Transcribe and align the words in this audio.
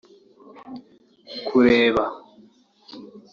Kureba 1.49 2.05